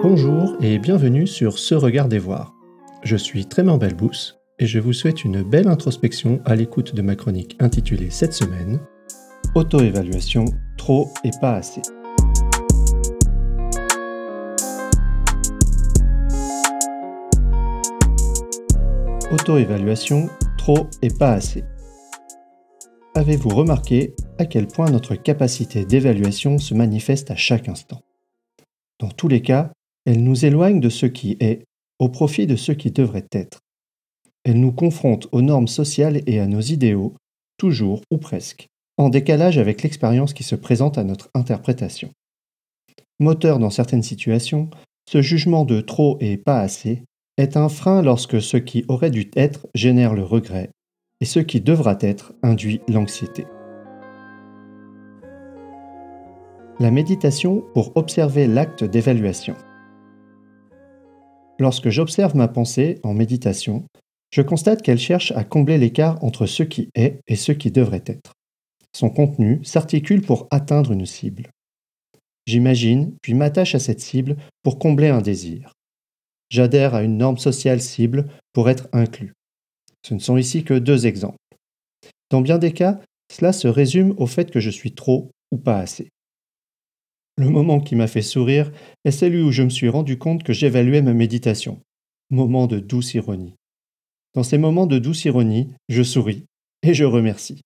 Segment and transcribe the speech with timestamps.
[0.00, 2.54] Bonjour et bienvenue sur Ce Regard des Voir.
[3.02, 7.16] Je suis Trément Belbous et je vous souhaite une belle introspection à l'écoute de ma
[7.16, 8.78] chronique intitulée cette semaine
[9.56, 10.44] Auto-évaluation,
[10.76, 11.82] trop et pas assez.
[19.32, 20.28] Auto-évaluation,
[20.58, 21.64] trop et pas assez.
[23.16, 28.00] Avez-vous remarqué à quel point notre capacité d'évaluation se manifeste à chaque instant?
[29.00, 29.72] Dans tous les cas,
[30.04, 31.64] elle nous éloigne de ce qui est
[31.98, 33.60] au profit de ce qui devrait être.
[34.44, 37.14] Elle nous confronte aux normes sociales et à nos idéaux,
[37.58, 42.10] toujours ou presque, en décalage avec l'expérience qui se présente à notre interprétation.
[43.20, 44.70] Moteur dans certaines situations,
[45.10, 47.02] ce jugement de trop et pas assez
[47.36, 50.70] est un frein lorsque ce qui aurait dû être génère le regret
[51.20, 53.46] et ce qui devra être induit l'anxiété.
[56.80, 59.56] La méditation pour observer l'acte d'évaluation.
[61.58, 63.84] Lorsque j'observe ma pensée en méditation,
[64.30, 68.04] je constate qu'elle cherche à combler l'écart entre ce qui est et ce qui devrait
[68.06, 68.32] être.
[68.94, 71.50] Son contenu s'articule pour atteindre une cible.
[72.46, 75.72] J'imagine, puis m'attache à cette cible pour combler un désir.
[76.50, 79.34] J'adhère à une norme sociale cible pour être inclus.
[80.02, 81.36] Ce ne sont ici que deux exemples.
[82.30, 83.00] Dans bien des cas,
[83.30, 86.08] cela se résume au fait que je suis trop ou pas assez.
[87.38, 88.72] Le moment qui m'a fait sourire
[89.04, 91.80] est celui où je me suis rendu compte que j'évaluais ma méditation.
[92.30, 93.54] Moment de douce ironie.
[94.34, 96.46] Dans ces moments de douce ironie, je souris
[96.82, 97.60] et je remercie.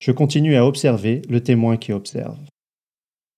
[0.00, 2.40] Je continue à observer le témoin qui observe.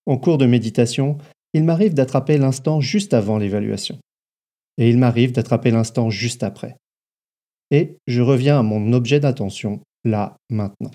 [0.07, 1.19] En cours de méditation,
[1.53, 3.99] il m'arrive d'attraper l'instant juste avant l'évaluation.
[4.79, 6.75] Et il m'arrive d'attraper l'instant juste après.
[7.69, 10.91] Et je reviens à mon objet d'attention, là, maintenant.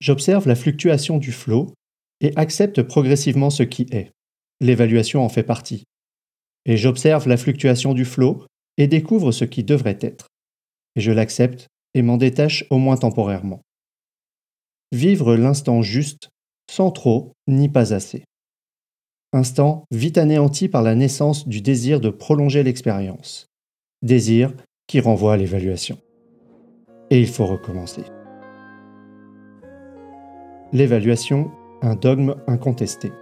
[0.00, 1.74] J'observe la fluctuation du flot
[2.20, 4.10] et accepte progressivement ce qui est.
[4.60, 5.84] L'évaluation en fait partie.
[6.64, 8.44] Et j'observe la fluctuation du flot
[8.76, 10.26] et découvre ce qui devrait être.
[10.96, 13.62] Et je l'accepte et m'en détache au moins temporairement.
[14.92, 16.28] Vivre l'instant juste,
[16.70, 18.24] sans trop ni pas assez.
[19.32, 23.46] Instant vite anéanti par la naissance du désir de prolonger l'expérience.
[24.02, 24.54] Désir
[24.86, 25.98] qui renvoie à l'évaluation.
[27.10, 28.04] Et il faut recommencer.
[30.72, 31.50] L'évaluation
[31.82, 33.12] un dogme incontesté.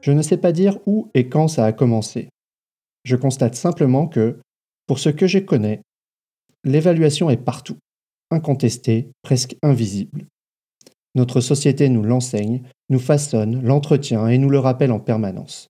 [0.00, 2.28] Je ne sais pas dire où et quand ça a commencé.
[3.04, 4.38] Je constate simplement que,
[4.86, 5.82] pour ce que je connais,
[6.64, 7.78] l'évaluation est partout,
[8.30, 10.26] incontestée, presque invisible.
[11.14, 15.68] Notre société nous l'enseigne, nous façonne, l'entretient et nous le rappelle en permanence.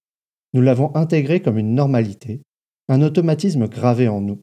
[0.52, 2.42] Nous l'avons intégré comme une normalité,
[2.88, 4.40] un automatisme gravé en nous.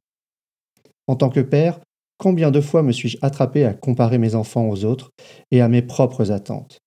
[1.07, 1.79] En tant que père,
[2.17, 5.11] Combien de fois me suis-je attrapé à comparer mes enfants aux autres
[5.51, 6.79] et à mes propres attentes?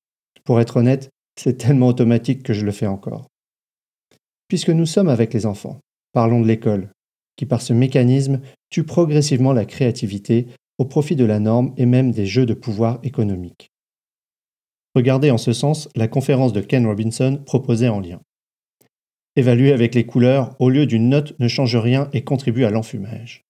[0.44, 3.28] Pour être honnête, c'est tellement automatique que je le fais encore.
[4.48, 5.80] Puisque nous sommes avec les enfants,
[6.12, 6.90] parlons de l'école,
[7.36, 8.40] qui par ce mécanisme
[8.70, 10.46] tue progressivement la créativité
[10.78, 13.70] au profit de la norme et même des jeux de pouvoir économique.
[14.94, 18.20] Regardez en ce sens la conférence de Ken Robinson proposée en lien.
[19.36, 23.47] Évaluer avec les couleurs au lieu d'une note ne change rien et contribue à l'enfumage.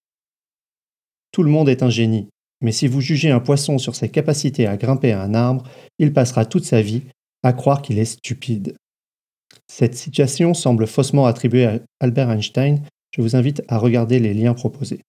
[1.31, 2.27] Tout le monde est un génie,
[2.61, 5.63] mais si vous jugez un poisson sur ses capacités à grimper à un arbre,
[5.97, 7.03] il passera toute sa vie
[7.43, 8.75] à croire qu'il est stupide.
[9.67, 12.83] Cette situation semble faussement attribuée à Albert Einstein.
[13.15, 15.01] Je vous invite à regarder les liens proposés.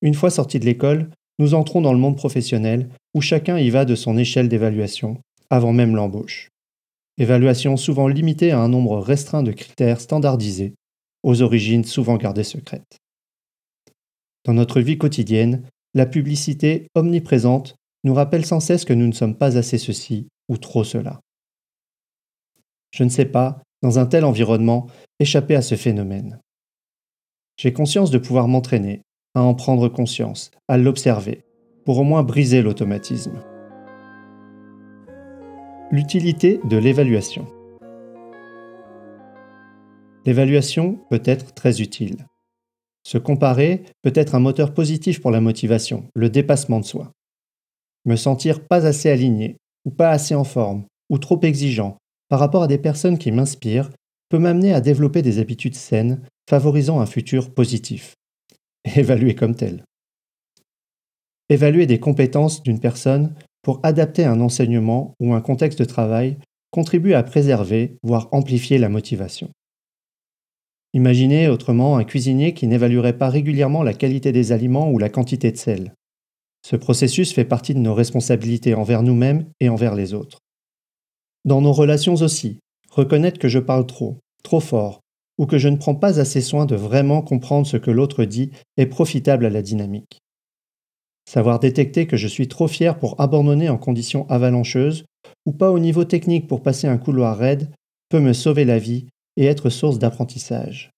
[0.00, 3.84] Une fois sortis de l'école, nous entrons dans le monde professionnel où chacun y va
[3.84, 5.20] de son échelle d'évaluation,
[5.50, 6.48] avant même l'embauche.
[7.18, 10.74] Évaluation souvent limitée à un nombre restreint de critères standardisés,
[11.24, 12.98] aux origines souvent gardées secrètes.
[14.48, 19.36] Dans notre vie quotidienne, la publicité omniprésente nous rappelle sans cesse que nous ne sommes
[19.36, 21.20] pas assez ceci ou trop cela.
[22.90, 24.86] Je ne sais pas, dans un tel environnement,
[25.20, 26.40] échapper à ce phénomène.
[27.58, 29.02] J'ai conscience de pouvoir m'entraîner,
[29.34, 31.42] à en prendre conscience, à l'observer,
[31.84, 33.42] pour au moins briser l'automatisme.
[35.92, 37.46] L'utilité de l'évaluation.
[40.24, 42.24] L'évaluation peut être très utile.
[43.08, 47.10] Se comparer peut être un moteur positif pour la motivation, le dépassement de soi.
[48.04, 49.56] Me sentir pas assez aligné,
[49.86, 51.96] ou pas assez en forme, ou trop exigeant
[52.28, 53.88] par rapport à des personnes qui m'inspirent
[54.28, 56.20] peut m'amener à développer des habitudes saines
[56.50, 58.14] favorisant un futur positif.
[58.94, 59.84] Évaluer comme tel.
[61.48, 66.36] Évaluer des compétences d'une personne pour adapter un enseignement ou un contexte de travail
[66.72, 69.50] contribue à préserver, voire amplifier la motivation.
[70.94, 75.52] Imaginez autrement un cuisinier qui n'évaluerait pas régulièrement la qualité des aliments ou la quantité
[75.52, 75.92] de sel.
[76.66, 80.38] Ce processus fait partie de nos responsabilités envers nous-mêmes et envers les autres.
[81.44, 85.00] Dans nos relations aussi, reconnaître que je parle trop, trop fort,
[85.38, 88.50] ou que je ne prends pas assez soin de vraiment comprendre ce que l'autre dit
[88.76, 90.18] est profitable à la dynamique.
[91.28, 95.04] Savoir détecter que je suis trop fier pour abandonner en conditions avalancheuses,
[95.44, 97.70] ou pas au niveau technique pour passer un couloir raide,
[98.08, 99.06] peut me sauver la vie
[99.38, 100.90] et être source d'apprentissage.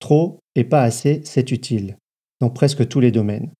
[0.00, 1.98] Trop et pas assez, c'est utile,
[2.40, 3.52] dans presque tous les domaines,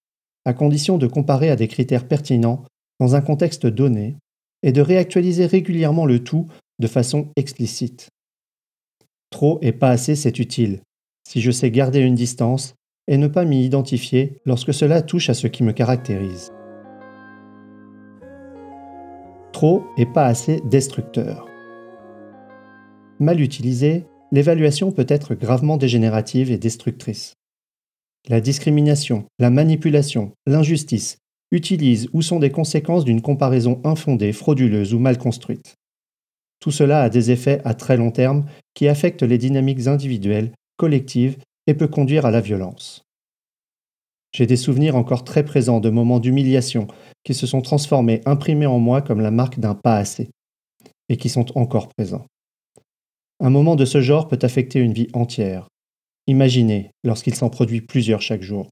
[0.46, 2.64] à condition de comparer à des critères pertinents
[2.98, 4.16] dans un contexte donné
[4.62, 6.46] et de réactualiser régulièrement le tout
[6.78, 8.08] de façon explicite.
[9.30, 10.80] Trop et pas assez, c'est utile,
[11.28, 12.74] si je sais garder une distance
[13.06, 16.52] et ne pas m'y identifier lorsque cela touche à ce qui me caractérise.
[19.52, 21.51] Trop et pas assez destructeur.
[23.22, 27.34] Mal utilisée, l'évaluation peut être gravement dégénérative et destructrice.
[28.28, 31.18] La discrimination, la manipulation, l'injustice
[31.52, 35.76] utilisent ou sont des conséquences d'une comparaison infondée, frauduleuse ou mal construite.
[36.58, 41.36] Tout cela a des effets à très long terme qui affectent les dynamiques individuelles, collectives
[41.68, 43.04] et peut conduire à la violence.
[44.34, 46.88] J'ai des souvenirs encore très présents de moments d'humiliation
[47.22, 50.28] qui se sont transformés, imprimés en moi comme la marque d'un pas assez,
[51.08, 52.26] et qui sont encore présents.
[53.44, 55.66] Un moment de ce genre peut affecter une vie entière.
[56.28, 58.68] Imaginez lorsqu'il s'en produit plusieurs chaque jour.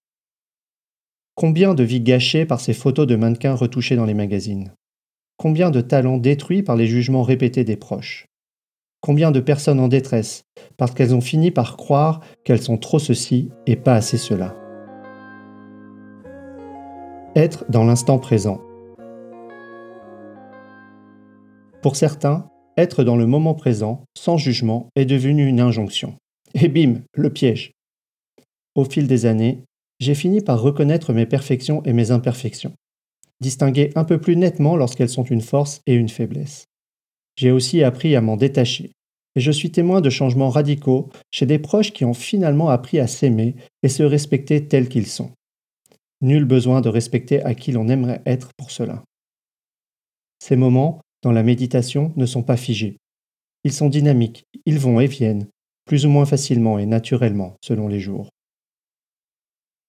[1.34, 4.72] Combien de vies gâchées par ces photos de mannequins retouchés dans les magazines
[5.36, 8.26] Combien de talents détruits par les jugements répétés des proches
[9.00, 10.44] Combien de personnes en détresse
[10.76, 14.54] parce qu'elles ont fini par croire qu'elles sont trop ceci et pas assez cela
[17.34, 18.60] Être dans l'instant présent.
[21.82, 22.48] Pour certains,
[22.80, 26.14] être dans le moment présent, sans jugement, est devenu une injonction.
[26.54, 27.72] Et bim, le piège.
[28.74, 29.62] Au fil des années,
[29.98, 32.74] j'ai fini par reconnaître mes perfections et mes imperfections
[33.40, 36.66] distinguer un peu plus nettement lorsqu'elles sont une force et une faiblesse.
[37.36, 38.92] J'ai aussi appris à m'en détacher,
[39.34, 43.06] et je suis témoin de changements radicaux chez des proches qui ont finalement appris à
[43.06, 45.30] s'aimer et se respecter tels qu'ils sont.
[46.20, 49.02] Nul besoin de respecter à qui l'on aimerait être pour cela.
[50.42, 52.96] Ces moments, dans la méditation, ne sont pas figés.
[53.64, 55.46] Ils sont dynamiques, ils vont et viennent,
[55.84, 58.30] plus ou moins facilement et naturellement selon les jours.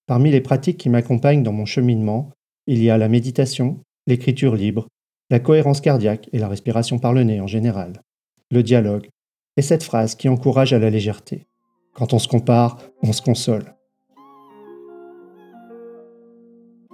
[0.07, 2.31] Parmi les pratiques qui m'accompagnent dans mon cheminement,
[2.67, 4.87] il y a la méditation, l'écriture libre,
[5.29, 8.01] la cohérence cardiaque et la respiration par le nez en général,
[8.49, 9.07] le dialogue,
[9.57, 11.47] et cette phrase qui encourage à la légèreté.
[11.93, 13.75] Quand on se compare, on se console.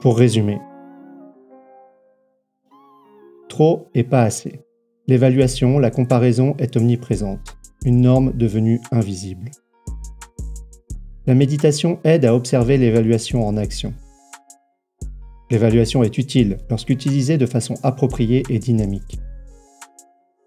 [0.01, 0.59] Pour résumer,
[3.57, 4.62] trop et pas assez.
[5.07, 9.50] L'évaluation, la comparaison est omniprésente, une norme devenue invisible.
[11.25, 13.95] La méditation aide à observer l'évaluation en action.
[15.50, 19.18] L'évaluation est utile lorsqu'utilisée de façon appropriée et dynamique.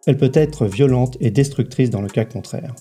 [0.07, 2.77] Elle peut être violente et destructrice dans le cas contraire.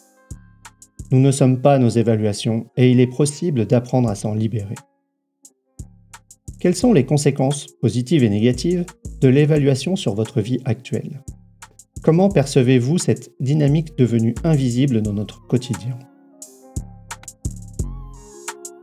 [1.09, 4.75] Nous ne sommes pas nos évaluations et il est possible d'apprendre à s'en libérer.
[6.59, 8.85] Quelles sont les conséquences, positives et négatives,
[9.21, 11.23] de l'évaluation sur votre vie actuelle?
[12.03, 15.97] Comment percevez-vous cette dynamique devenue invisible dans notre quotidien?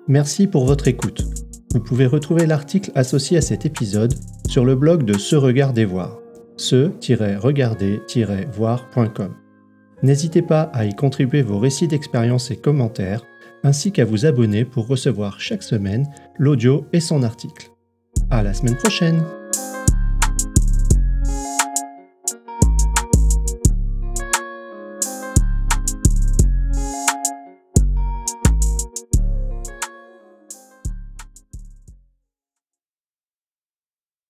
[0.09, 1.27] Merci pour votre écoute.
[1.75, 4.15] Vous pouvez retrouver l'article associé à cet épisode
[4.49, 6.19] sur le blog de Se Regarder Voir,
[6.57, 9.35] se-regarder-voir.com.
[10.03, 13.23] N'hésitez pas à y contribuer vos récits d'expérience et commentaires,
[13.63, 16.09] ainsi qu'à vous abonner pour recevoir chaque semaine
[16.39, 17.71] l'audio et son article.
[18.31, 19.23] À la semaine prochaine!